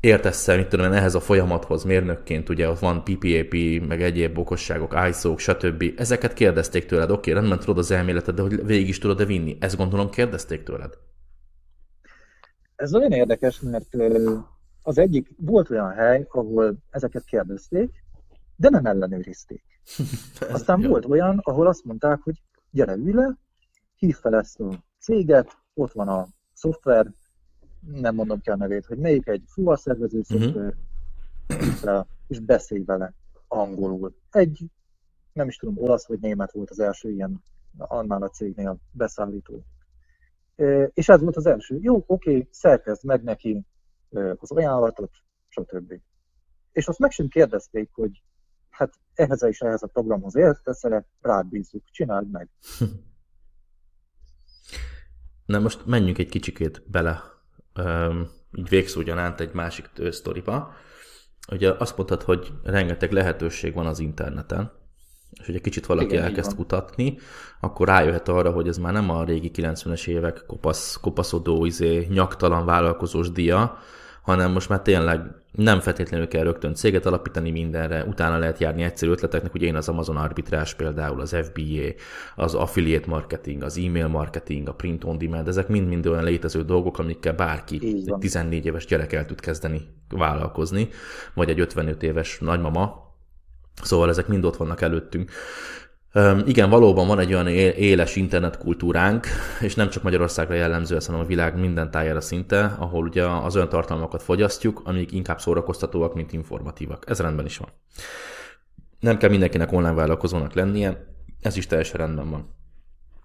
[0.00, 3.54] értesz mit tudom ehhez a folyamathoz mérnökként, ugye ott van PPAP,
[3.88, 5.84] meg egyéb okosságok, ISO-k, stb.
[5.96, 9.56] Ezeket kérdezték tőled, oké, okay, rendben tudod az elméleted, de hogy végig is tudod-e vinni?
[9.60, 10.92] Ezt gondolom kérdezték tőled?
[12.82, 13.96] Ez nagyon érdekes, mert
[14.82, 18.04] az egyik, volt olyan hely, ahol ezeket kérdezték,
[18.56, 19.64] de nem ellenőrizték.
[20.52, 23.38] Aztán volt olyan, ahol azt mondták, hogy gyere ülj le,
[23.96, 27.12] hív fel ezt a céget, ott van a szoftver,
[27.80, 30.42] nem mondom ki a nevét, hogy melyik egy fuvarszervező mhm.
[30.42, 30.74] szoftver,
[31.48, 32.06] uh-huh.
[32.26, 33.14] és beszélj vele
[33.48, 34.14] angolul.
[34.30, 34.70] Egy
[35.32, 37.42] nem is tudom, olasz vagy német volt az első ilyen
[37.78, 39.64] annál a cégnél beszállító.
[40.94, 41.78] És ez volt az első.
[41.80, 43.66] Jó, oké, szerkezd meg neki
[44.36, 45.10] az ajánlatot,
[45.48, 45.92] stb.
[46.72, 48.22] És azt meg sem kérdezték, hogy
[48.70, 52.48] hát ehhez is ehhez a programhoz értesz-e, rád bízzuk, csináld meg.
[55.46, 57.22] Na most menjünk egy kicsikét bele,
[57.78, 60.74] um, így végszógyanánt egy másik sztoriba.
[61.52, 64.72] Ugye azt mondtad, hogy rengeteg lehetőség van az interneten,
[65.40, 67.18] és hogy egy kicsit valaki Igen, elkezd kutatni,
[67.60, 72.64] akkor rájöhet arra, hogy ez már nem a régi 90-es évek kopasz, kopaszodó, izé, nyaktalan
[72.64, 73.78] vállalkozós dia,
[74.22, 75.20] hanem most már tényleg
[75.52, 79.88] nem feltétlenül kell rögtön céget alapítani mindenre, utána lehet járni egyszerű ötleteknek, ugye én az
[79.88, 81.92] Amazon arbitrás például, az FBA,
[82.36, 86.98] az affiliate marketing, az email marketing, a print on demand, ezek mind-mind olyan létező dolgok,
[86.98, 90.88] amikkel bárki, egy 14 éves gyerek el tud kezdeni vállalkozni,
[91.34, 93.11] vagy egy 55 éves nagymama,
[93.82, 95.30] Szóval ezek mind ott vannak előttünk.
[96.44, 99.26] Igen, valóban van egy olyan éles internetkultúránk,
[99.60, 103.68] és nem csak Magyarországra jellemző hanem a világ minden tájára szinte, ahol ugye az olyan
[103.68, 107.04] tartalmakat fogyasztjuk, amik inkább szórakoztatóak, mint informatívak.
[107.08, 107.68] Ez rendben is van.
[109.00, 111.06] Nem kell mindenkinek online vállalkozónak lennie,
[111.40, 112.54] ez is teljesen rendben van.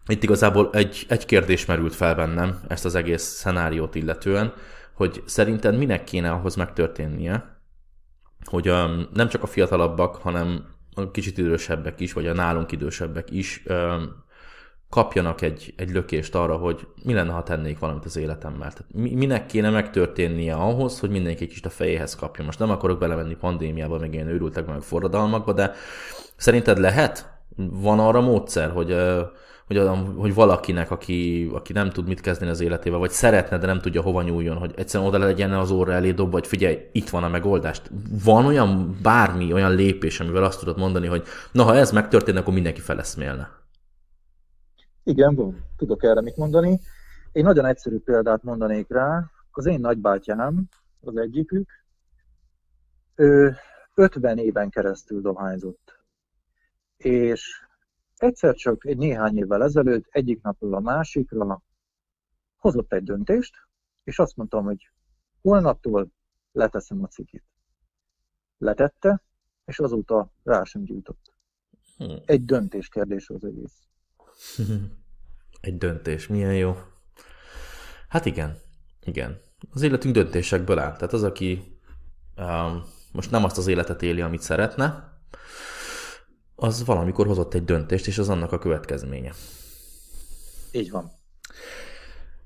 [0.08, 4.54] Itt igazából egy, egy kérdés merült fel bennem ezt az egész szenáriót illetően,
[4.94, 7.57] hogy szerinted minek kéne ahhoz megtörténnie,
[8.48, 8.74] hogy
[9.14, 13.64] nem csak a fiatalabbak, hanem a kicsit idősebbek is, vagy a nálunk idősebbek is
[14.90, 18.74] kapjanak egy, egy lökést arra, hogy mi lenne, ha tennék valamit az életemmel.
[18.74, 22.44] Tehát minek kéne megtörténnie ahhoz, hogy mindenki egy kicsit a fejéhez kapja.
[22.44, 25.74] Most nem akarok belemenni pandémiába, meg ilyen őrültek, meg forradalmakba, de
[26.36, 27.36] szerinted lehet?
[27.56, 29.22] Van arra módszer, hogy uh,
[29.67, 29.77] hogy,
[30.15, 34.01] hogy valakinek, aki, aki nem tud mit kezdeni az életével, vagy szeretne, de nem tudja
[34.01, 37.27] hova nyúljon, hogy egyszerűen oda legyen az óra elé dob, vagy figyelj, itt van a
[37.27, 37.91] megoldást.
[38.23, 42.53] Van olyan bármi, olyan lépés, amivel azt tudod mondani, hogy na, ha ez megtörténne, akkor
[42.53, 43.49] mindenki feleszmélne.
[45.03, 45.65] Igen, van.
[45.77, 46.80] Tudok erre mit mondani.
[47.32, 49.32] Én nagyon egyszerű példát mondanék rá.
[49.51, 50.69] Az én nagybátyám,
[51.01, 51.69] az egyikük,
[53.15, 53.56] ő
[53.93, 55.99] 50 éven keresztül dohányzott.
[56.97, 57.66] És
[58.17, 61.63] Egyszer csak egy néhány évvel ezelőtt, egyik napról a másikra
[62.56, 63.56] hozott egy döntést,
[64.03, 64.89] és azt mondtam, hogy
[65.41, 66.08] holnaptól
[66.51, 67.43] leteszem a cikit.
[68.58, 69.23] Letette,
[69.65, 71.34] és azóta rá sem gyújtott.
[71.97, 72.17] Hmm.
[72.25, 73.88] Egy döntés kérdés az egész.
[75.62, 76.75] Egy döntés, milyen jó.
[78.08, 78.58] Hát igen,
[79.06, 79.39] igen.
[79.71, 80.95] Az életünk döntésekből áll.
[80.95, 81.80] Tehát az, aki
[82.38, 85.17] um, most nem azt az életet éli, amit szeretne,
[86.60, 89.32] az valamikor hozott egy döntést, és az annak a következménye.
[90.72, 91.12] Így van.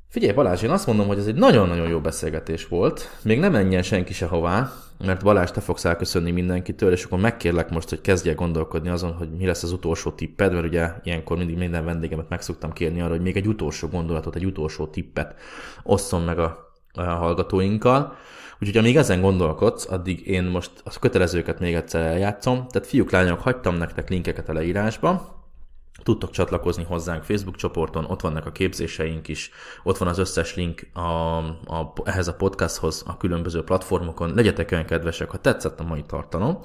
[0.08, 3.10] Figyelj Balázs, én azt mondom, hogy ez egy nagyon-nagyon jó beszélgetés volt.
[3.24, 7.90] Még nem menjen senki sehová, mert Balázs, te fogsz elköszönni mindenkitől, és akkor megkérlek most,
[7.90, 11.86] hogy kezdje gondolkodni azon, hogy mi lesz az utolsó tipped, mert ugye ilyenkor mindig minden
[11.86, 15.36] vendégemet meg szoktam kérni arra, hogy még egy utolsó gondolatot, egy utolsó tippet
[15.84, 18.16] osszon meg a, a hallgatóinkkal.
[18.62, 22.68] Úgyhogy amíg ezen gondolkodsz, addig én most a kötelezőket még egyszer eljátszom.
[22.68, 25.41] Tehát fiúk, lányok, hagytam nektek linkeket a leírásba,
[26.04, 29.52] Tudtok csatlakozni hozzánk Facebook csoporton, ott vannak a képzéseink is,
[29.84, 31.38] ott van az összes link a,
[31.76, 34.34] a, ehhez a podcasthoz a különböző platformokon.
[34.36, 36.60] Legyetek olyan kedvesek, ha tetszett a mai tartalom,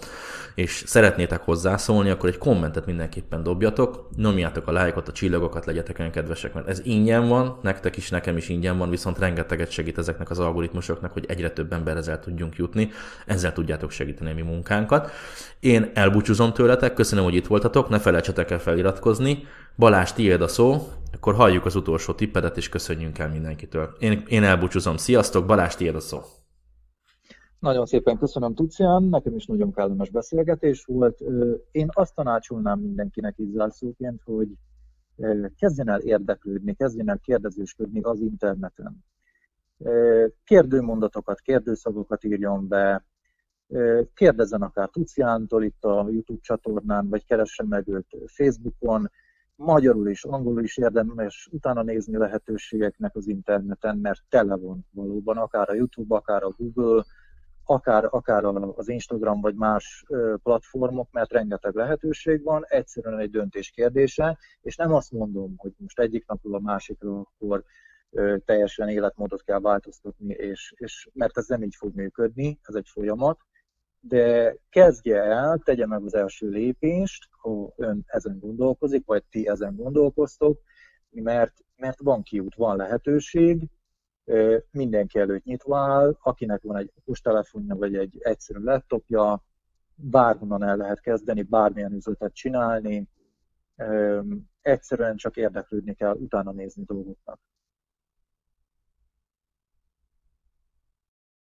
[0.54, 6.10] és szeretnétek hozzászólni, akkor egy kommentet mindenképpen dobjatok, nyomjátok a lájkot, a csillagokat, legyetek olyan
[6.10, 10.30] kedvesek, mert ez ingyen van, nektek is, nekem is ingyen van, viszont rengeteget segít ezeknek
[10.30, 12.90] az algoritmusoknak, hogy egyre több emberhez el tudjunk jutni,
[13.26, 15.10] ezzel tudjátok segíteni a mi munkánkat.
[15.60, 19.25] Én elbúcsúzom tőletek, köszönöm, hogy itt voltatok, ne felejtsetek el feliratkozni.
[19.76, 20.76] Balázs, tiéd a szó,
[21.12, 23.96] akkor halljuk az utolsó tippedet, és köszönjünk el mindenkitől.
[23.98, 24.96] Én, én elbúcsúzom.
[24.96, 26.20] Sziasztok, Balázs, tiéd a szó.
[27.58, 31.20] Nagyon szépen köszönöm, Tucián, nekem is nagyon kellemes beszélgetés volt.
[31.70, 34.48] Én azt tanácsolnám mindenkinek így zárszóként, hogy
[35.58, 39.04] kezdjen el érdeklődni, kezdjen el kérdezősködni az interneten.
[40.44, 43.04] Kérdőmondatokat, kérdőszavakat írjon be,
[44.14, 49.10] Kérdezzen akár Tuciántól itt a YouTube csatornán, vagy keressen meg őt Facebookon,
[49.56, 55.70] magyarul és angolul is érdemes utána nézni lehetőségeknek az interneten, mert tele van valóban, akár
[55.70, 57.04] a YouTube, akár a Google,
[57.64, 60.04] akár, akár az Instagram vagy más
[60.42, 65.98] platformok, mert rengeteg lehetőség van, egyszerűen egy döntés kérdése, és nem azt mondom, hogy most
[65.98, 67.64] egyik napról a másikra akkor
[68.44, 73.38] teljesen életmódot kell változtatni, és, és mert ez nem így fog működni, ez egy folyamat,
[74.00, 79.76] de kezdje el, tegye meg az első lépést, ha ön ezen gondolkozik, vagy ti ezen
[79.76, 80.60] gondolkoztok,
[81.10, 83.68] mert, mert van kiút, van lehetőség,
[84.70, 89.44] mindenki előtt nyitva áll, akinek van egy okostelefonja, vagy egy egyszerű laptopja,
[89.94, 93.08] bárhonnan el lehet kezdeni, bármilyen üzletet csinálni,
[94.60, 97.40] egyszerűen csak érdeklődni kell, utána nézni dolgoknak.